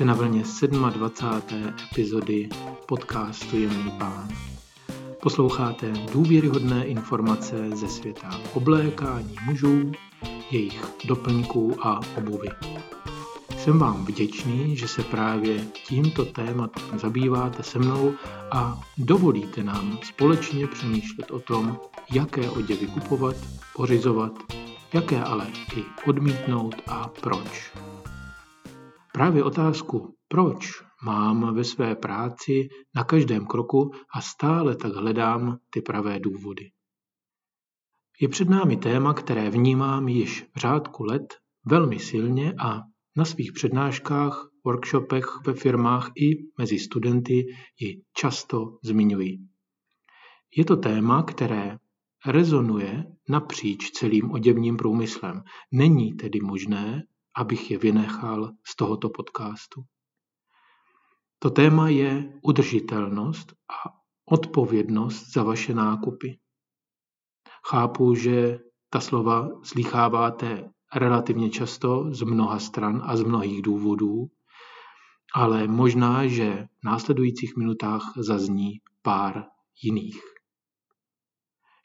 Jste 0.00 0.06
na 0.06 0.14
vlně 0.14 0.42
27. 0.90 1.74
epizody 1.90 2.48
podcastu 2.86 3.58
Jemný 3.58 3.90
pán. 3.98 4.28
Posloucháte 5.22 5.92
důvěryhodné 6.12 6.84
informace 6.84 7.70
ze 7.74 7.88
světa 7.88 8.40
oblékání 8.54 9.36
mužů, 9.44 9.92
jejich 10.50 10.84
doplňků 11.04 11.86
a 11.86 12.00
obuvy. 12.18 12.48
Jsem 13.58 13.78
vám 13.78 14.04
vděčný, 14.04 14.76
že 14.76 14.88
se 14.88 15.02
právě 15.02 15.64
tímto 15.86 16.24
tématem 16.24 16.98
zabýváte 16.98 17.62
se 17.62 17.78
mnou 17.78 18.14
a 18.50 18.80
dovolíte 18.98 19.62
nám 19.62 19.98
společně 20.02 20.66
přemýšlet 20.66 21.30
o 21.30 21.40
tom, 21.40 21.78
jaké 22.12 22.50
oděvy 22.50 22.86
kupovat, 22.86 23.36
pořizovat, 23.76 24.32
jaké 24.92 25.22
ale 25.22 25.46
i 25.76 25.84
odmítnout 26.06 26.74
a 26.86 27.10
proč. 27.20 27.72
Právě 29.20 29.44
otázku 29.44 30.14
proč 30.28 30.82
mám 31.04 31.54
ve 31.54 31.64
své 31.64 31.94
práci 31.94 32.68
na 32.94 33.04
každém 33.04 33.46
kroku 33.46 33.90
a 34.14 34.20
stále 34.20 34.76
tak 34.76 34.92
hledám 34.92 35.58
ty 35.70 35.82
pravé 35.82 36.20
důvody. 36.20 36.70
Je 38.20 38.28
před 38.28 38.48
námi 38.48 38.76
téma, 38.76 39.14
které 39.14 39.50
vnímám 39.50 40.08
již 40.08 40.46
v 40.54 40.58
řádku 40.58 41.04
let 41.04 41.34
velmi 41.66 41.98
silně 41.98 42.54
a 42.58 42.80
na 43.16 43.24
svých 43.24 43.52
přednáškách, 43.52 44.48
workshopech 44.64 45.26
ve 45.46 45.54
firmách 45.54 46.10
i 46.16 46.30
mezi 46.58 46.78
studenty 46.78 47.46
ji 47.80 48.02
často 48.16 48.78
zmiňuji. 48.84 49.38
Je 50.56 50.64
to 50.64 50.76
téma, 50.76 51.22
které 51.22 51.78
rezonuje 52.26 53.04
napříč 53.28 53.90
celým 53.90 54.30
oděvním 54.30 54.76
průmyslem. 54.76 55.42
Není 55.72 56.12
tedy 56.12 56.40
možné, 56.40 57.02
abych 57.36 57.70
je 57.70 57.78
vynechal 57.78 58.50
z 58.66 58.76
tohoto 58.76 59.10
podcastu. 59.10 59.82
To 61.38 61.50
téma 61.50 61.88
je 61.88 62.38
udržitelnost 62.42 63.52
a 63.52 64.00
odpovědnost 64.24 65.32
za 65.32 65.42
vaše 65.42 65.74
nákupy. 65.74 66.38
Chápu, 67.70 68.14
že 68.14 68.58
ta 68.90 69.00
slova 69.00 69.48
slycháváte 69.62 70.70
relativně 70.94 71.50
často 71.50 72.14
z 72.14 72.22
mnoha 72.22 72.58
stran 72.58 73.02
a 73.04 73.16
z 73.16 73.22
mnohých 73.22 73.62
důvodů, 73.62 74.30
ale 75.34 75.66
možná, 75.66 76.26
že 76.26 76.68
v 76.80 76.84
následujících 76.84 77.56
minutách 77.56 78.12
zazní 78.16 78.80
pár 79.02 79.44
jiných. 79.82 80.20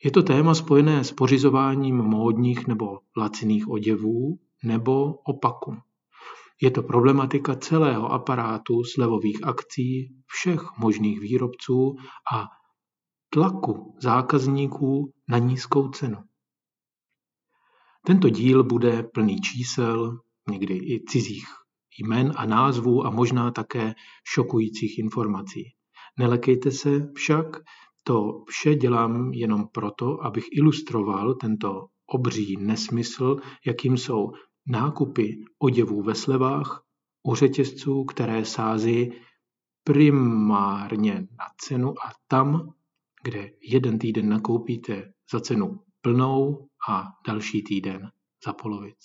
Je 0.04 0.12
to 0.12 0.24
téma 0.24 0.56
spojené 0.56 1.04
s 1.04 1.12
pořizováním 1.12 1.98
módních 1.98 2.68
nebo 2.68 3.00
laciných 3.18 3.68
oděvů 3.68 4.40
nebo 4.66 5.14
opaku. 5.14 5.78
Je 6.62 6.72
to 6.72 6.84
problematika 6.84 7.56
celého 7.56 8.12
aparátu 8.12 8.84
slevových 8.84 9.44
akcí 9.44 10.16
všech 10.26 10.62
možných 10.78 11.20
výrobců 11.20 11.96
a 12.34 12.48
tlaku 13.30 13.96
zákazníků 14.02 15.14
na 15.30 15.38
nízkou 15.38 15.90
cenu. 15.90 16.18
Tento 18.06 18.30
díl 18.30 18.64
bude 18.64 19.04
plný 19.04 19.42
čísel, 19.42 20.20
někdy 20.50 20.74
i 20.74 21.04
cizích 21.08 21.48
jmen 22.00 22.34
a 22.36 22.46
názvů 22.46 23.06
a 23.06 23.10
možná 23.10 23.52
také 23.52 23.96
šokujících 24.24 25.00
informací. 25.00 25.64
Nelekejte 26.20 26.72
se 26.72 27.12
však, 27.16 27.46
to 28.04 28.44
vše 28.48 28.76
dělám 28.76 29.34
jenom 29.34 29.68
proto, 29.68 30.26
abych 30.26 30.46
ilustroval 30.52 31.36
tento 31.36 31.86
obří 32.06 32.58
nesmysl, 32.60 33.38
jakým 33.66 33.98
jsou 33.98 34.32
nákupy 34.68 35.46
oděvů 35.60 36.02
ve 36.02 36.16
slevách 36.16 36.84
u 37.28 37.36
řetězců, 37.36 38.04
které 38.04 38.46
sází 38.46 39.14
primárně 39.84 41.14
na 41.14 41.46
cenu 41.58 41.90
a 41.90 42.12
tam, 42.28 42.74
kde 43.24 43.52
jeden 43.62 44.00
týden 44.00 44.30
nakoupíte 44.30 45.14
za 45.32 45.40
cenu 45.40 45.80
plnou 46.02 46.68
a 46.90 47.04
další 47.28 47.64
týden 47.64 48.12
za 48.46 48.54
polovic. 48.54 48.98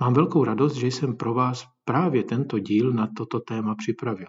Mám 0.00 0.14
velkou 0.14 0.44
radost, 0.44 0.74
že 0.74 0.86
jsem 0.86 1.16
pro 1.16 1.34
vás 1.34 1.66
právě 1.84 2.24
tento 2.24 2.58
díl 2.58 2.92
na 2.92 3.08
toto 3.16 3.40
téma 3.40 3.74
připravil. 3.74 4.28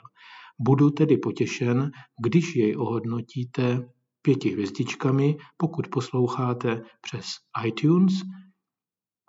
Budu 0.59 0.89
tedy 0.89 1.17
potěšen, 1.17 1.91
když 2.23 2.55
jej 2.55 2.77
ohodnotíte 2.77 3.89
pěti 4.21 4.49
hvězdičkami, 4.49 5.37
pokud 5.57 5.87
posloucháte 5.87 6.83
přes 7.01 7.25
iTunes, 7.65 8.13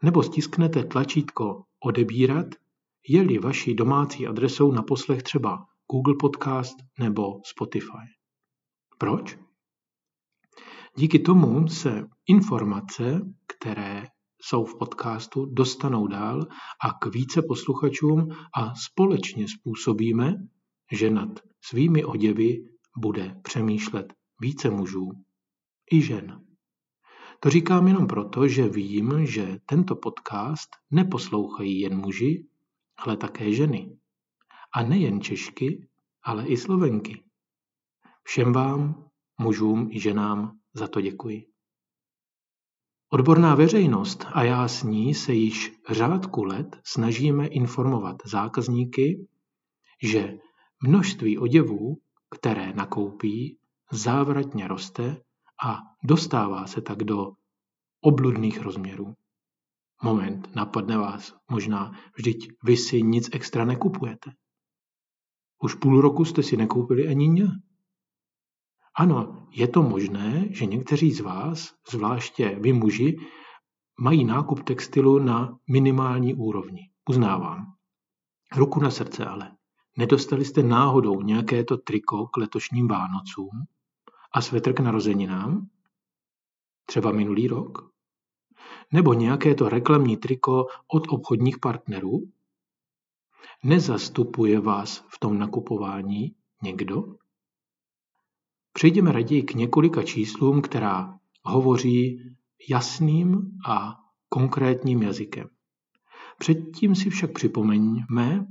nebo 0.02 0.22
stisknete 0.22 0.84
tlačítko 0.84 1.62
odebírat, 1.84 2.46
je-li 3.08 3.38
vaší 3.38 3.74
domácí 3.74 4.26
adresou 4.26 4.72
na 4.72 4.82
poslech 4.82 5.22
třeba 5.22 5.66
Google 5.92 6.14
Podcast 6.20 6.76
nebo 6.98 7.40
Spotify. 7.44 8.06
Proč? 8.98 9.38
Díky 10.96 11.18
tomu 11.18 11.68
se 11.68 12.06
informace, 12.26 13.20
které 13.46 14.06
jsou 14.42 14.64
v 14.64 14.78
podcastu, 14.78 15.46
dostanou 15.46 16.06
dál 16.06 16.40
a 16.84 16.92
k 16.92 17.06
více 17.14 17.42
posluchačům 17.42 18.28
a 18.56 18.74
společně 18.74 19.46
způsobíme, 19.48 20.34
že 20.92 21.10
nad 21.10 21.28
svými 21.64 22.04
oděvy 22.04 22.64
bude 22.98 23.40
přemýšlet 23.42 24.12
více 24.40 24.70
mužů 24.70 25.10
i 25.92 26.02
žen. 26.02 26.47
To 27.40 27.50
říkám 27.50 27.88
jenom 27.88 28.06
proto, 28.06 28.48
že 28.48 28.68
vím, 28.68 29.26
že 29.26 29.58
tento 29.66 29.96
podcast 29.96 30.68
neposlouchají 30.90 31.80
jen 31.80 31.96
muži, 31.96 32.46
ale 32.96 33.16
také 33.16 33.52
ženy. 33.52 33.98
A 34.74 34.82
nejen 34.82 35.20
Češky, 35.20 35.88
ale 36.22 36.46
i 36.46 36.56
Slovenky. 36.56 37.22
Všem 38.22 38.52
vám, 38.52 39.10
mužům 39.40 39.88
i 39.92 40.00
ženám, 40.00 40.58
za 40.74 40.88
to 40.88 41.00
děkuji. 41.00 41.46
Odborná 43.10 43.54
veřejnost 43.54 44.24
a 44.32 44.42
já 44.42 44.68
s 44.68 44.82
ní 44.82 45.14
se 45.14 45.32
již 45.32 45.72
řádku 45.90 46.44
let 46.44 46.80
snažíme 46.84 47.46
informovat 47.46 48.16
zákazníky, 48.24 49.28
že 50.02 50.38
množství 50.82 51.38
oděvů, 51.38 51.98
které 52.30 52.72
nakoupí, 52.72 53.58
závratně 53.92 54.68
roste 54.68 55.22
a 55.66 55.82
dostává 56.04 56.66
se 56.66 56.80
tak 56.80 56.98
do 56.98 57.32
obludných 58.00 58.60
rozměrů. 58.60 59.14
Moment, 60.02 60.54
napadne 60.54 60.98
vás, 60.98 61.34
možná, 61.50 61.92
vždyť 62.16 62.48
vy 62.64 62.76
si 62.76 63.02
nic 63.02 63.30
extra 63.32 63.64
nekupujete. 63.64 64.30
Už 65.62 65.74
půl 65.74 66.00
roku 66.00 66.24
jste 66.24 66.42
si 66.42 66.56
nekoupili 66.56 67.08
ani 67.08 67.28
ně. 67.28 67.46
Ano, 68.94 69.48
je 69.50 69.68
to 69.68 69.82
možné, 69.82 70.48
že 70.50 70.66
někteří 70.66 71.12
z 71.12 71.20
vás, 71.20 71.74
zvláště 71.90 72.58
vy 72.60 72.72
muži, 72.72 73.16
mají 74.00 74.24
nákup 74.24 74.62
textilu 74.62 75.18
na 75.18 75.58
minimální 75.70 76.34
úrovni. 76.34 76.90
Uznávám. 77.08 77.66
Ruku 78.56 78.80
na 78.80 78.90
srdce 78.90 79.24
ale. 79.24 79.56
Nedostali 79.96 80.44
jste 80.44 80.62
náhodou 80.62 81.22
nějaké 81.22 81.64
to 81.64 81.76
triko 81.76 82.26
k 82.26 82.36
letošním 82.36 82.88
Vánocům 82.88 83.50
a 84.32 84.40
svetr 84.40 84.72
k 84.72 84.80
narozeninám? 84.80 85.68
Třeba 86.86 87.12
minulý 87.12 87.48
rok? 87.48 87.90
Nebo 88.92 89.14
nějaké 89.14 89.54
to 89.54 89.68
reklamní 89.68 90.16
triko 90.16 90.66
od 90.92 91.08
obchodních 91.08 91.58
partnerů? 91.58 92.32
Nezastupuje 93.64 94.60
vás 94.60 95.04
v 95.08 95.18
tom 95.18 95.38
nakupování 95.38 96.34
někdo? 96.62 97.04
Přejdeme 98.72 99.12
raději 99.12 99.42
k 99.42 99.54
několika 99.54 100.02
číslům, 100.02 100.62
která 100.62 101.18
hovoří 101.42 102.22
jasným 102.70 103.58
a 103.68 103.98
konkrétním 104.28 105.02
jazykem. 105.02 105.48
Předtím 106.38 106.94
si 106.94 107.10
však 107.10 107.32
připomeňme 107.32 108.46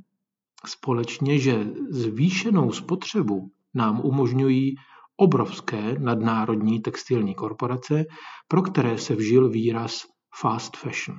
společně, 0.66 1.40
že 1.40 1.66
zvýšenou 1.90 2.72
spotřebu 2.72 3.52
nám 3.74 4.02
umožňují 4.06 4.76
obrovské 5.18 6.00
nadnárodní 6.00 6.82
textilní 6.82 7.36
korporace, 7.36 8.06
pro 8.48 8.62
které 8.62 8.98
se 8.98 9.16
vžil 9.16 9.50
výraz 9.50 10.06
fast 10.42 10.78
fashion 10.78 11.18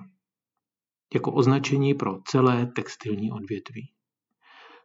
jako 1.15 1.33
označení 1.33 1.95
pro 1.95 2.19
celé 2.25 2.67
textilní 2.67 3.33
odvětví. 3.33 3.93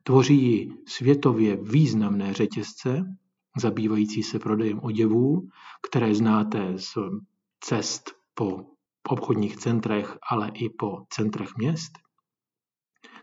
Tvoří 0.04 0.44
ji 0.44 0.71
světově 0.88 1.57
významné 1.63 2.33
řetězce, 2.33 3.04
zabývající 3.57 4.24
se 4.24 4.39
prodejem 4.39 4.80
oděvů, 4.83 5.48
které 5.88 6.15
znáte 6.15 6.74
z 6.77 6.94
cest 7.60 8.12
po 8.33 8.65
obchodních 9.10 9.57
centrech, 9.57 10.18
ale 10.31 10.51
i 10.54 10.69
po 10.69 11.06
centrech 11.10 11.50
měst, 11.57 11.92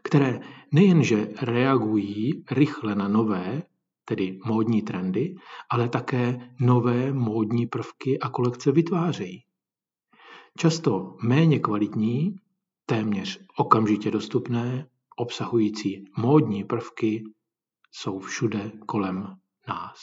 které 0.02 0.40
nejenže 0.72 1.28
reagují 1.42 2.44
rychle 2.50 2.94
na 2.94 3.08
nové, 3.08 3.62
tedy 4.04 4.38
módní 4.44 4.82
trendy, 4.82 5.34
ale 5.70 5.88
také 5.88 6.54
nové 6.60 7.12
módní 7.12 7.66
prvky 7.66 8.18
a 8.18 8.28
kolekce 8.28 8.72
vytvářejí. 8.72 9.44
Často 10.58 11.16
méně 11.22 11.58
kvalitní, 11.58 12.34
téměř 12.86 13.40
okamžitě 13.56 14.10
dostupné, 14.10 14.88
obsahující 15.16 16.04
módní 16.16 16.64
prvky 16.64 17.24
jsou 17.92 18.18
všude 18.18 18.72
kolem 18.86 19.36
nás. 19.68 19.98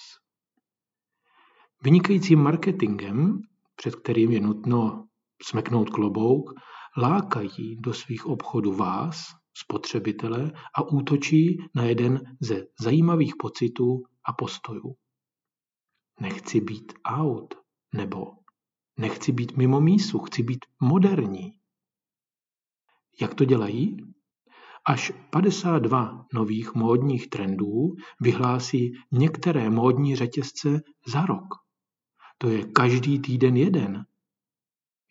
Vynikajícím 1.83 2.39
marketingem, 2.39 3.41
před 3.75 3.95
kterým 3.95 4.31
je 4.31 4.39
nutno 4.39 5.07
smeknout 5.43 5.89
klobouk, 5.89 6.53
lákají 6.97 7.77
do 7.79 7.93
svých 7.93 8.25
obchodů 8.25 8.73
vás, 8.73 9.25
spotřebitele, 9.59 10.51
a 10.75 10.81
útočí 10.81 11.57
na 11.75 11.83
jeden 11.83 12.21
ze 12.41 12.65
zajímavých 12.81 13.33
pocitů 13.39 14.03
a 14.25 14.33
postojů. 14.33 14.95
Nechci 16.19 16.61
být 16.61 16.93
out, 17.05 17.53
nebo 17.95 18.25
nechci 18.97 19.31
být 19.31 19.57
mimo 19.57 19.81
mísu, 19.81 20.19
chci 20.19 20.43
být 20.43 20.65
moderní. 20.81 21.53
Jak 23.21 23.35
to 23.35 23.45
dělají? 23.45 23.97
Až 24.87 25.11
52 25.29 26.25
nových 26.33 26.75
módních 26.75 27.29
trendů 27.29 27.95
vyhlásí 28.21 28.91
některé 29.11 29.69
módní 29.69 30.15
řetězce 30.15 30.81
za 31.07 31.25
rok. 31.25 31.47
To 32.37 32.49
je 32.49 32.65
každý 32.65 33.19
týden 33.19 33.57
jeden. 33.57 34.05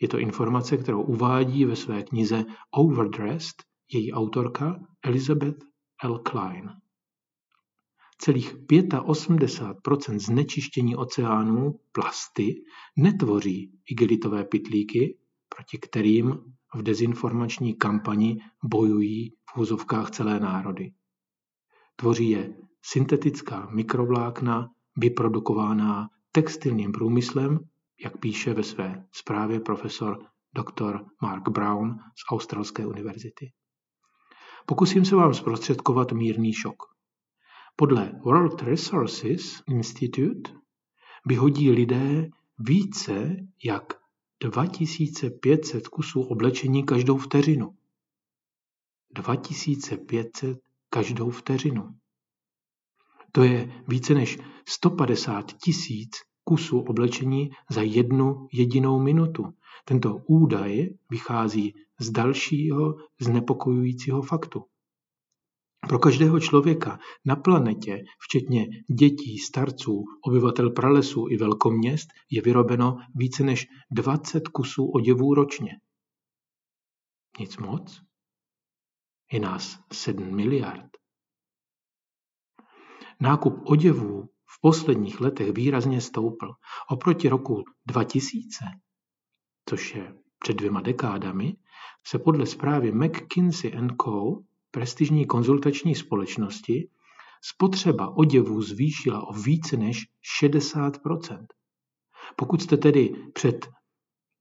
Je 0.00 0.08
to 0.08 0.18
informace, 0.18 0.76
kterou 0.76 1.02
uvádí 1.02 1.64
ve 1.64 1.76
své 1.76 2.02
knize 2.02 2.44
Overdressed 2.70 3.64
její 3.92 4.12
autorka 4.12 4.80
Elizabeth 5.02 5.64
L. 6.04 6.18
Klein. 6.18 6.70
Celých 8.18 8.56
85% 8.56 10.18
znečištění 10.18 10.96
oceánů 10.96 11.80
plasty 11.92 12.64
netvoří 12.96 13.72
igelitové 13.90 14.44
pytlíky, 14.44 15.18
proti 15.48 15.78
kterým 15.78 16.38
v 16.74 16.82
dezinformační 16.82 17.74
kampani 17.74 18.38
bojují 18.64 19.32
v 19.50 19.58
úzovkách 19.58 20.10
celé 20.10 20.40
národy. 20.40 20.92
Tvoří 21.96 22.30
je 22.30 22.56
syntetická 22.82 23.68
mikrovlákna 23.70 24.70
vyprodukovaná 24.96 26.08
textilním 26.32 26.92
průmyslem, 26.92 27.58
jak 28.04 28.20
píše 28.20 28.54
ve 28.54 28.62
své 28.62 29.06
zprávě 29.12 29.60
profesor 29.60 30.26
dr. 30.54 31.04
Mark 31.22 31.48
Brown 31.48 31.98
z 31.98 32.32
Australské 32.32 32.86
univerzity. 32.86 33.52
Pokusím 34.68 35.04
se 35.04 35.16
vám 35.16 35.34
zprostředkovat 35.34 36.12
mírný 36.12 36.52
šok. 36.52 36.82
Podle 37.76 38.12
World 38.24 38.62
Resources 38.62 39.62
Institute 39.68 40.50
vyhodí 41.26 41.70
lidé 41.70 42.28
více 42.58 43.36
jak 43.64 43.92
2500 44.40 45.88
kusů 45.88 46.22
oblečení 46.22 46.84
každou 46.84 47.16
vteřinu. 47.16 47.76
2500 49.14 50.58
každou 50.90 51.30
vteřinu. 51.30 51.94
To 53.32 53.42
je 53.42 53.82
více 53.88 54.14
než 54.14 54.38
150 54.68 55.52
tisíc 55.52 56.10
kusů 56.44 56.80
oblečení 56.80 57.50
za 57.70 57.82
jednu 57.82 58.48
jedinou 58.52 59.00
minutu. 59.00 59.54
Tento 59.84 60.16
údaj 60.26 60.88
vychází 61.10 61.74
z 62.00 62.10
dalšího 62.10 62.94
znepokojujícího 63.20 64.22
faktu. 64.22 64.64
Pro 65.88 65.98
každého 65.98 66.40
člověka 66.40 66.98
na 67.24 67.36
planetě, 67.36 68.04
včetně 68.20 68.66
dětí, 68.98 69.38
starců, 69.38 70.04
obyvatel 70.24 70.70
pralesů 70.70 71.26
i 71.30 71.36
velkoměst, 71.36 72.08
je 72.30 72.42
vyrobeno 72.42 72.96
více 73.14 73.42
než 73.44 73.66
20 73.90 74.48
kusů 74.48 74.90
oděvů 74.90 75.34
ročně. 75.34 75.70
Nic 77.38 77.56
moc? 77.56 78.02
Je 79.32 79.40
nás 79.40 79.78
7 79.92 80.36
miliard. 80.36 80.90
Nákup 83.20 83.54
oděvů 83.64 84.22
v 84.46 84.60
posledních 84.60 85.20
letech 85.20 85.52
výrazně 85.52 86.00
stoupl. 86.00 86.52
Oproti 86.90 87.28
roku 87.28 87.64
2000, 87.86 88.64
což 89.68 89.94
je 89.94 90.14
před 90.38 90.56
dvěma 90.56 90.80
dekádami, 90.80 91.56
se 92.06 92.18
podle 92.18 92.46
zprávy 92.46 92.92
McKinsey 92.92 93.72
Co 94.04 94.42
prestižní 94.70 95.26
konzultační 95.26 95.94
společnosti 95.94 96.90
spotřeba 97.42 98.16
oděvů 98.16 98.62
zvýšila 98.62 99.28
o 99.28 99.32
více 99.32 99.76
než 99.76 100.04
60% 100.42 101.46
Pokud 102.36 102.62
jste 102.62 102.76
tedy 102.76 103.14
před 103.34 103.68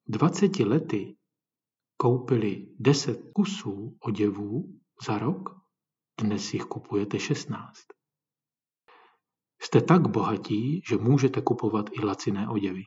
20 0.07 0.59
lety 0.59 1.15
koupili 1.97 2.67
10 2.79 3.19
kusů 3.33 3.97
oděvů 3.99 4.79
za 5.07 5.17
rok, 5.17 5.49
dnes 6.21 6.53
jich 6.53 6.63
kupujete 6.63 7.19
16. 7.19 7.79
Jste 9.61 9.81
tak 9.81 10.07
bohatí, 10.07 10.81
že 10.89 10.97
můžete 10.97 11.41
kupovat 11.41 11.89
i 11.93 12.05
laciné 12.05 12.49
oděvy. 12.49 12.83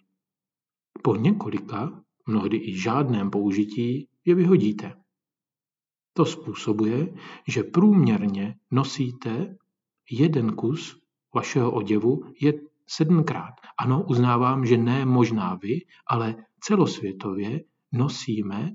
Po 1.03 1.17
několika, 1.17 2.03
mnohdy 2.27 2.57
i 2.57 2.79
žádném 2.81 3.31
použití 3.31 4.09
je 4.29 4.35
vyhodíte. 4.35 4.95
To 6.13 6.25
způsobuje, 6.25 7.15
že 7.49 7.63
průměrně 7.63 8.55
nosíte 8.71 9.57
jeden 10.11 10.53
kus 10.53 11.01
vašeho 11.35 11.73
oděvu 11.73 12.25
je 12.41 12.53
sedmkrát. 12.87 13.55
Ano, 13.79 14.03
uznávám, 14.03 14.67
že 14.67 14.77
ne 14.77 15.05
možná 15.05 15.55
vy, 15.55 15.81
ale 16.07 16.37
celosvětově 16.61 17.61
nosíme 17.93 18.73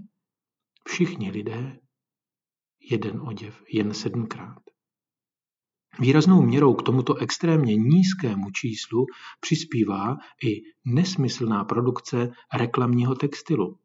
všichni 0.87 1.31
lidé 1.31 1.79
jeden 2.91 3.21
oděv 3.21 3.63
jen 3.73 3.93
sedmkrát. 3.93 4.59
Výraznou 5.99 6.41
měrou 6.41 6.73
k 6.73 6.83
tomuto 6.83 7.15
extrémně 7.15 7.75
nízkému 7.75 8.51
číslu 8.51 9.05
přispívá 9.39 10.17
i 10.43 10.61
nesmyslná 10.85 11.63
produkce 11.63 12.31
reklamního 12.53 13.15
textilu, 13.15 13.77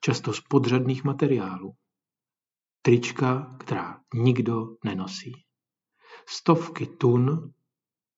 často 0.00 0.32
z 0.32 0.40
podřadných 0.40 1.04
materiálů. 1.04 1.72
Trička, 2.82 3.56
která 3.60 4.00
nikdo 4.14 4.66
nenosí. 4.84 5.32
Stovky 6.28 6.86
tun 6.86 7.52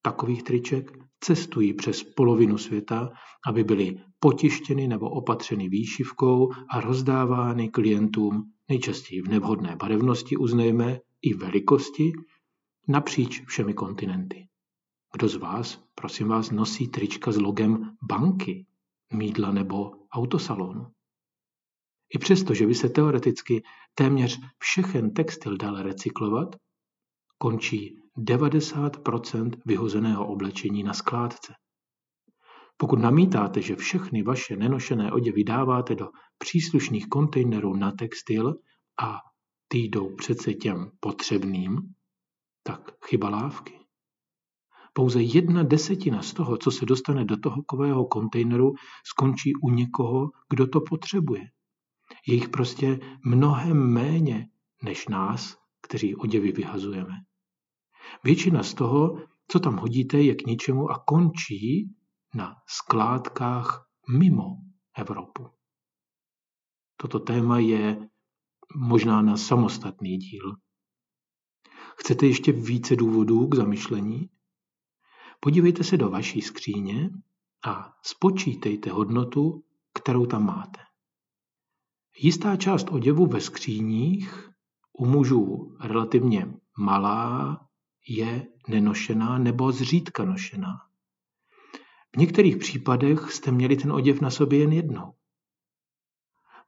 takových 0.03 0.43
triček 0.43 0.99
cestují 1.21 1.75
přes 1.75 2.03
polovinu 2.03 2.59
světa, 2.59 3.11
aby 3.47 3.65
byly 3.65 4.01
potištěny 4.21 4.89
nebo 4.89 5.11
opatřeny 5.11 5.69
výšivkou 5.69 6.53
a 6.71 6.81
rozdávány 6.81 7.69
klientům 7.69 8.53
nejčastěji 8.69 9.23
v 9.23 9.29
nevhodné 9.29 9.77
barevnosti, 9.77 10.37
uznejme, 10.37 11.01
i 11.23 11.35
velikosti, 11.35 12.13
napříč 12.89 13.43
všemi 13.47 13.75
kontinenty. 13.75 14.49
Kdo 15.13 15.29
z 15.29 15.35
vás, 15.37 15.85
prosím 15.95 16.29
vás, 16.29 16.51
nosí 16.51 16.89
trička 16.89 17.33
s 17.33 17.37
logem 17.37 17.97
banky, 18.03 18.67
mídla 19.13 19.53
nebo 19.53 19.93
autosalonu? 20.13 20.87
I 22.15 22.19
přesto, 22.19 22.55
že 22.55 22.67
by 22.67 22.75
se 22.75 22.89
teoreticky 22.89 23.63
téměř 23.95 24.41
všechen 24.59 25.11
textil 25.11 25.57
dal 25.57 25.83
recyklovat, 25.83 26.57
končí 27.39 28.03
90% 28.19 29.51
vyhozeného 29.67 30.27
oblečení 30.27 30.83
na 30.83 30.95
skládce. 30.95 31.55
Pokud 32.77 32.99
namítáte, 32.99 33.63
že 33.63 33.77
všechny 33.77 34.23
vaše 34.23 34.57
nenošené 34.57 35.13
oděvy 35.13 35.45
dáváte 35.45 35.95
do 35.95 36.09
příslušných 36.39 37.09
kontejnerů 37.09 37.77
na 37.77 37.93
textil 37.93 38.55
a 39.03 39.17
ty 39.69 39.79
jdou 39.79 40.17
přece 40.17 40.55
těm 40.55 40.91
potřebným, 41.01 41.95
tak 42.63 43.05
chyba 43.07 43.29
lávky. 43.29 43.79
Pouze 44.93 45.23
jedna 45.23 45.63
desetina 45.63 46.23
z 46.23 46.33
toho, 46.33 46.57
co 46.57 46.71
se 46.71 46.87
dostane 46.87 47.25
do 47.25 47.37
toho 47.37 47.63
kového 47.63 48.07
kontejneru, 48.07 48.75
skončí 49.05 49.53
u 49.63 49.71
někoho, 49.71 50.31
kdo 50.51 50.67
to 50.67 50.81
potřebuje. 50.81 51.51
Je 52.27 52.35
jich 52.35 52.49
prostě 52.49 52.99
mnohem 53.25 53.93
méně 53.93 54.49
než 54.83 55.09
nás, 55.09 55.59
kteří 55.83 56.17
oděvy 56.17 56.53
vyhazujeme. 56.53 57.15
Většina 58.25 58.63
z 58.63 58.75
toho, 58.75 59.23
co 59.49 59.61
tam 59.61 59.77
hodíte, 59.77 60.21
je 60.21 60.35
k 60.35 60.47
ničemu 60.47 60.91
a 60.91 60.99
končí 61.07 61.95
na 62.35 62.57
skládkách 62.67 63.87
mimo 64.19 64.57
Evropu. 64.97 65.51
Toto 66.97 67.19
téma 67.19 67.59
je 67.59 68.09
možná 68.77 69.23
na 69.23 69.37
samostatný 69.37 70.17
díl. 70.17 70.57
Chcete 71.99 72.27
ještě 72.27 72.53
více 72.53 72.97
důvodů 72.97 73.47
k 73.47 73.55
zamyšlení? 73.55 74.31
Podívejte 75.41 75.85
se 75.85 75.97
do 75.97 76.11
vaší 76.11 76.41
skříně 76.41 77.11
a 77.65 77.95
spočítejte 78.03 78.91
hodnotu, 78.91 79.65
kterou 79.95 80.27
tam 80.27 80.47
máte. 80.47 80.88
Jistá 82.21 82.57
část 82.57 82.89
oděvu 82.91 83.27
ve 83.27 83.41
skříních 83.41 84.51
u 84.93 85.07
mužů 85.07 85.77
relativně 85.81 86.55
malá 86.79 87.61
je 88.09 88.47
nenošená 88.69 89.39
nebo 89.39 89.73
zřídka 89.73 90.25
nošená. 90.25 90.77
V 92.15 92.19
některých 92.19 92.57
případech 92.57 93.33
jste 93.33 93.53
měli 93.53 93.77
ten 93.77 93.93
oděv 93.93 94.21
na 94.21 94.31
sobě 94.31 94.59
jen 94.59 94.73
jednou. 94.73 95.13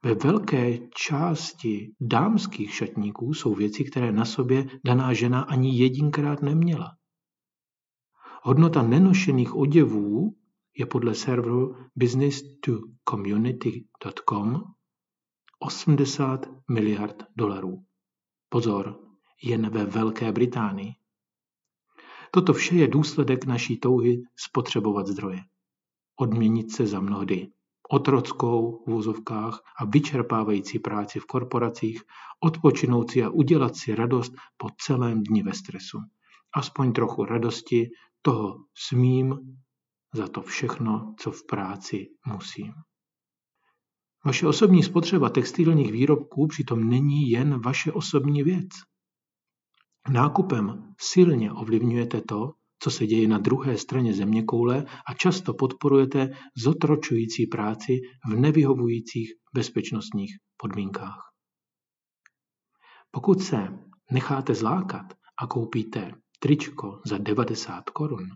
Ve 0.03 0.13
velké 0.13 0.77
části 0.95 1.95
dámských 1.99 2.73
šatníků 2.73 3.33
jsou 3.33 3.55
věci, 3.55 3.83
které 3.83 4.11
na 4.11 4.25
sobě 4.25 4.65
daná 4.85 5.13
žena 5.13 5.41
ani 5.41 5.79
jedinkrát 5.79 6.41
neměla. 6.41 6.95
Hodnota 8.43 8.83
nenošených 8.83 9.55
oděvů 9.55 10.35
je 10.77 10.85
podle 10.85 11.15
serveru 11.15 11.75
business2community.com 11.99 14.63
80 15.63 16.45
miliard 16.69 17.23
dolarů. 17.35 17.83
Pozor, 18.49 18.99
jen 19.43 19.69
ve 19.69 19.85
Velké 19.85 20.31
Británii. 20.31 20.93
Toto 22.31 22.53
vše 22.53 22.75
je 22.75 22.87
důsledek 22.87 23.45
naší 23.45 23.79
touhy 23.79 24.23
spotřebovat 24.35 25.07
zdroje. 25.07 25.39
Odměnit 26.19 26.71
se 26.71 26.87
za 26.87 26.99
mnohdy 26.99 27.47
otrockou 27.89 28.83
v 28.85 28.93
úzovkách 28.93 29.61
a 29.77 29.85
vyčerpávající 29.85 30.79
práci 30.79 31.19
v 31.19 31.25
korporacích, 31.25 32.03
odpočinout 32.39 33.11
si 33.11 33.23
a 33.23 33.29
udělat 33.29 33.75
si 33.75 33.95
radost 33.95 34.33
po 34.57 34.69
celém 34.77 35.23
dni 35.23 35.43
ve 35.43 35.53
stresu. 35.53 35.99
Aspoň 36.55 36.93
trochu 36.93 37.25
radosti 37.25 37.89
toho 38.21 38.57
smím 38.73 39.57
za 40.13 40.27
to 40.27 40.41
všechno, 40.41 41.15
co 41.19 41.31
v 41.31 41.45
práci 41.45 42.07
musím. 42.25 42.73
Vaše 44.25 44.47
osobní 44.47 44.83
spotřeba 44.83 45.29
textilních 45.29 45.91
výrobků 45.91 46.47
přitom 46.47 46.89
není 46.89 47.29
jen 47.29 47.61
vaše 47.61 47.91
osobní 47.91 48.43
věc. 48.43 48.69
Nákupem 50.09 50.93
silně 50.99 51.51
ovlivňujete 51.51 52.21
to, 52.21 52.51
co 52.79 52.91
se 52.91 53.07
děje 53.07 53.27
na 53.27 53.37
druhé 53.37 53.77
straně 53.77 54.13
zeměkoule 54.13 54.85
a 55.07 55.13
často 55.13 55.53
podporujete 55.53 56.29
zotročující 56.57 57.47
práci 57.47 58.01
v 58.29 58.35
nevyhovujících 58.35 59.33
bezpečnostních 59.53 60.31
podmínkách. 60.57 61.31
Pokud 63.11 63.41
se 63.41 63.79
necháte 64.11 64.55
zlákat 64.55 65.13
a 65.41 65.47
koupíte 65.47 66.11
tričko 66.39 67.01
za 67.05 67.17
90 67.17 67.89
korun, 67.89 68.27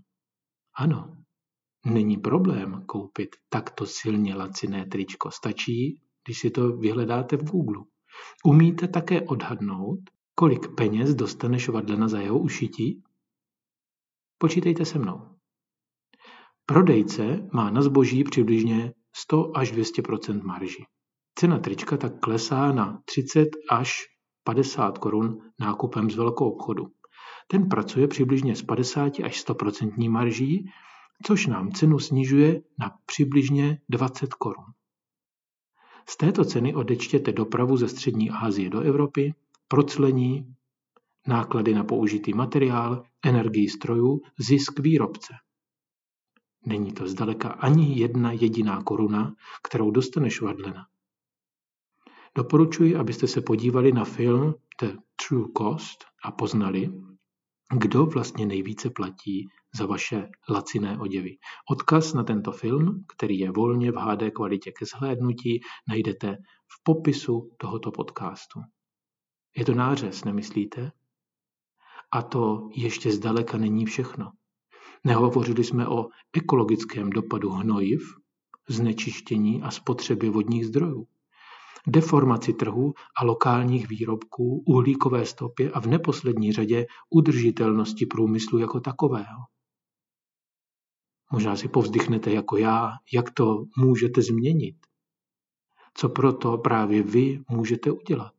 ano, 0.77 1.17
není 1.85 2.17
problém 2.17 2.83
koupit 2.85 3.35
takto 3.49 3.85
silně 3.85 4.35
laciné 4.35 4.85
tričko. 4.85 5.31
Stačí, 5.31 6.01
když 6.25 6.39
si 6.39 6.49
to 6.49 6.77
vyhledáte 6.77 7.37
v 7.37 7.43
Google. 7.43 7.83
Umíte 8.45 8.87
také 8.87 9.21
odhadnout, 9.21 9.99
kolik 10.35 10.75
peněz 10.75 11.15
dostane 11.15 11.59
švadlena 11.59 12.07
za 12.07 12.19
jeho 12.19 12.39
ušití? 12.39 13.03
Počítejte 14.37 14.85
se 14.85 14.99
mnou. 14.99 15.21
Prodejce 16.65 17.49
má 17.53 17.69
na 17.69 17.81
zboží 17.81 18.23
přibližně 18.23 18.93
100 19.15 19.57
až 19.57 19.73
200% 19.73 20.43
marži. 20.43 20.85
Cena 21.35 21.59
trička 21.59 21.97
tak 21.97 22.19
klesá 22.19 22.71
na 22.71 23.01
30 23.05 23.49
až 23.69 24.05
50 24.43 24.97
korun 24.97 25.37
nákupem 25.59 26.09
z 26.09 26.15
velkou 26.15 26.49
obchodu. 26.49 26.87
Ten 27.47 27.69
pracuje 27.69 28.07
přibližně 28.07 28.55
s 28.55 28.61
50 28.61 29.13
až 29.23 29.45
100% 29.45 30.09
marží, 30.09 30.69
což 31.23 31.47
nám 31.47 31.71
cenu 31.71 31.99
snižuje 31.99 32.61
na 32.79 32.97
přibližně 33.05 33.81
20 33.89 34.33
korun. 34.33 34.65
Z 36.09 36.17
této 36.17 36.45
ceny 36.45 36.75
odečtěte 36.75 37.31
dopravu 37.31 37.77
ze 37.77 37.87
střední 37.87 38.29
Asie 38.29 38.69
do 38.69 38.81
Evropy, 38.81 39.33
proclení, 39.67 40.55
náklady 41.27 41.73
na 41.73 41.83
použitý 41.83 42.33
materiál, 42.33 43.03
energii 43.25 43.69
strojů, 43.69 44.21
zisk 44.39 44.79
výrobce. 44.79 45.33
Není 46.65 46.93
to 46.93 47.07
zdaleka 47.07 47.49
ani 47.49 47.99
jedna 47.99 48.31
jediná 48.31 48.83
koruna, 48.83 49.35
kterou 49.63 49.91
dostane 49.91 50.31
švadlena. 50.31 50.87
Doporučuji, 52.35 52.95
abyste 52.95 53.27
se 53.27 53.41
podívali 53.41 53.91
na 53.91 54.05
film 54.05 54.55
The 54.81 54.91
True 55.15 55.47
Cost 55.57 56.05
a 56.23 56.31
poznali, 56.31 56.91
kdo 57.73 58.05
vlastně 58.05 58.45
nejvíce 58.45 58.89
platí 58.89 59.47
za 59.75 59.85
vaše 59.85 60.29
laciné 60.49 60.99
oděvy. 60.99 61.37
Odkaz 61.71 62.13
na 62.13 62.23
tento 62.23 62.51
film, 62.51 63.05
který 63.15 63.39
je 63.39 63.51
volně 63.51 63.91
v 63.91 63.95
HD 63.95 64.33
kvalitě 64.35 64.71
ke 64.71 64.85
zhlédnutí, 64.85 65.61
najdete 65.89 66.37
v 66.67 66.83
popisu 66.83 67.51
tohoto 67.57 67.91
podcastu. 67.91 68.59
Je 69.57 69.65
to 69.65 69.73
nářez, 69.73 70.23
nemyslíte? 70.23 70.91
A 72.11 72.21
to 72.21 72.69
ještě 72.75 73.11
zdaleka 73.11 73.57
není 73.57 73.85
všechno. 73.85 74.31
Nehovořili 75.03 75.63
jsme 75.63 75.87
o 75.87 76.05
ekologickém 76.37 77.09
dopadu 77.09 77.49
hnojiv, 77.49 78.01
znečištění 78.69 79.61
a 79.61 79.71
spotřeby 79.71 80.29
vodních 80.29 80.65
zdrojů, 80.65 81.07
deformaci 81.87 82.53
trhu 82.53 82.93
a 83.17 83.25
lokálních 83.25 83.89
výrobků, 83.89 84.63
uhlíkové 84.67 85.25
stopě 85.25 85.71
a 85.71 85.79
v 85.79 85.87
neposlední 85.87 86.51
řadě 86.51 86.85
udržitelnosti 87.09 88.05
průmyslu 88.05 88.59
jako 88.59 88.79
takového. 88.79 89.41
Možná 91.31 91.55
si 91.55 91.67
povzdychnete 91.67 92.31
jako 92.31 92.57
já, 92.57 92.91
jak 93.13 93.31
to 93.31 93.63
můžete 93.77 94.21
změnit. 94.21 94.75
Co 95.93 96.09
proto 96.09 96.57
právě 96.57 97.03
vy 97.03 97.43
můžete 97.49 97.91
udělat? 97.91 98.33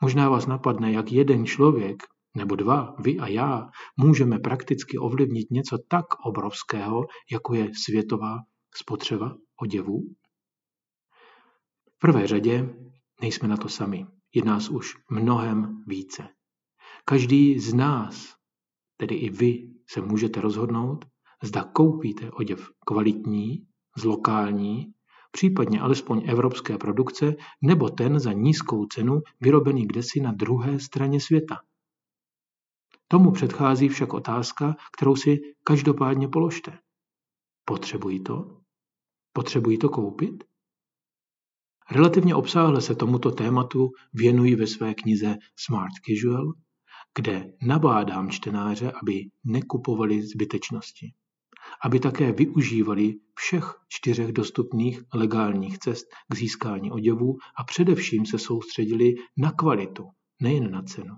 Možná 0.00 0.28
vás 0.28 0.46
napadne, 0.46 0.92
jak 0.92 1.12
jeden 1.12 1.46
člověk 1.46 2.02
nebo 2.36 2.56
dva, 2.56 2.94
vy 2.98 3.18
a 3.18 3.28
já, 3.28 3.68
můžeme 3.96 4.38
prakticky 4.38 4.98
ovlivnit 4.98 5.50
něco 5.50 5.78
tak 5.88 6.04
obrovského, 6.24 7.06
jako 7.32 7.54
je 7.54 7.70
světová 7.84 8.38
spotřeba 8.74 9.36
oděvů? 9.62 10.02
Prvé 11.98 12.26
řadě 12.26 12.74
nejsme 13.20 13.48
na 13.48 13.56
to 13.56 13.68
sami. 13.68 14.06
Je 14.34 14.44
nás 14.44 14.68
už 14.68 14.94
mnohem 15.10 15.84
více. 15.86 16.28
Každý 17.04 17.58
z 17.58 17.74
nás, 17.74 18.34
tedy 18.96 19.14
i 19.14 19.30
vy, 19.30 19.70
se 19.90 20.00
můžete 20.00 20.40
rozhodnout, 20.40 21.04
zda 21.42 21.64
koupíte 21.64 22.30
oděv 22.30 22.70
kvalitní, 22.86 23.66
z 23.96 24.04
lokální, 24.04 24.92
případně 25.30 25.80
alespoň 25.80 26.22
evropské 26.26 26.78
produkce, 26.78 27.34
nebo 27.62 27.88
ten 27.88 28.20
za 28.20 28.32
nízkou 28.32 28.86
cenu 28.86 29.20
vyrobený 29.40 29.86
kdesi 29.86 30.20
na 30.20 30.32
druhé 30.32 30.80
straně 30.80 31.20
světa. 31.20 31.56
Tomu 33.08 33.30
předchází 33.32 33.88
však 33.88 34.14
otázka, 34.14 34.76
kterou 34.96 35.16
si 35.16 35.38
každopádně 35.64 36.28
položte. 36.28 36.78
Potřebují 37.64 38.22
to? 38.22 38.60
Potřebují 39.32 39.78
to 39.78 39.88
koupit? 39.88 40.44
Relativně 41.90 42.34
obsáhle 42.34 42.80
se 42.80 42.94
tomuto 42.94 43.30
tématu 43.30 43.90
věnují 44.14 44.54
ve 44.54 44.66
své 44.66 44.94
knize 44.94 45.36
Smart 45.56 45.92
Casual, 46.06 46.52
kde 47.18 47.52
nabádám 47.62 48.30
čtenáře, 48.30 48.92
aby 49.02 49.24
nekupovali 49.44 50.22
zbytečnosti. 50.22 51.12
Aby 51.84 52.00
také 52.00 52.32
využívali 52.32 53.14
všech 53.34 53.74
čtyřech 53.88 54.32
dostupných 54.32 55.02
legálních 55.14 55.78
cest 55.78 56.06
k 56.28 56.34
získání 56.34 56.90
oděvů 56.90 57.36
a 57.58 57.64
především 57.64 58.26
se 58.26 58.38
soustředili 58.38 59.14
na 59.36 59.52
kvalitu, 59.52 60.08
nejen 60.42 60.70
na 60.70 60.82
cenu. 60.82 61.14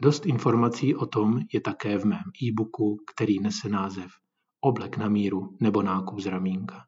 Dost 0.00 0.26
informací 0.26 0.94
o 0.94 1.06
tom 1.06 1.40
je 1.52 1.60
také 1.60 1.98
v 1.98 2.04
mém 2.04 2.24
e-booku, 2.42 2.96
který 3.14 3.40
nese 3.40 3.68
název 3.68 4.10
Oblek 4.60 4.96
na 4.96 5.08
míru 5.08 5.56
nebo 5.60 5.82
nákup 5.82 6.20
z 6.20 6.26
ramínka. 6.26 6.84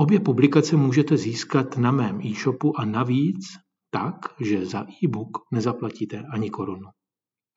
Obě 0.00 0.20
publikace 0.20 0.76
můžete 0.76 1.16
získat 1.16 1.76
na 1.76 1.90
mém 1.90 2.20
e-shopu 2.26 2.80
a 2.80 2.84
navíc 2.84 3.46
tak, 3.90 4.14
že 4.40 4.66
za 4.66 4.86
e-book 5.04 5.38
nezaplatíte 5.52 6.24
ani 6.32 6.50
korunu. 6.50 6.88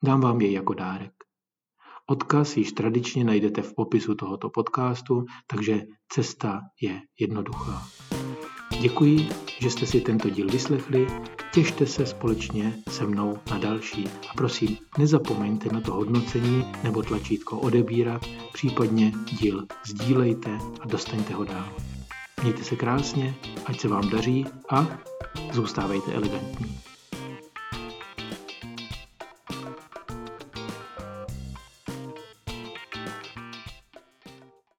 Dám 0.04 0.20
vám 0.20 0.40
jej 0.40 0.52
jako 0.52 0.74
dárek. 0.74 1.12
Odkaz 2.06 2.56
již 2.56 2.72
tradičně 2.72 3.24
najdete 3.24 3.62
v 3.62 3.74
popisu 3.74 4.14
tohoto 4.14 4.50
podcastu, 4.50 5.24
takže 5.46 5.82
cesta 6.12 6.60
je 6.80 7.00
jednoduchá. 7.20 7.88
Děkuji, 8.80 9.28
že 9.60 9.70
jste 9.70 9.86
si 9.86 10.00
tento 10.00 10.30
díl 10.30 10.46
vyslechli, 10.48 11.06
těšte 11.54 11.86
se 11.86 12.06
společně 12.06 12.78
se 12.88 13.06
mnou 13.06 13.38
na 13.50 13.58
další 13.58 14.08
a 14.30 14.34
prosím, 14.36 14.76
nezapomeňte 14.98 15.68
na 15.68 15.80
to 15.80 15.92
hodnocení 15.92 16.64
nebo 16.84 17.02
tlačítko 17.02 17.60
odebírat, 17.60 18.22
případně 18.52 19.12
díl 19.40 19.66
sdílejte 19.86 20.58
a 20.80 20.86
dostaňte 20.86 21.34
ho 21.34 21.44
dál. 21.44 21.91
Mějte 22.42 22.64
se 22.64 22.76
krásně, 22.76 23.34
ať 23.66 23.80
se 23.80 23.88
vám 23.88 24.10
daří 24.10 24.46
a 24.70 24.86
zůstávejte 25.52 26.12
elegantní. 26.12 26.78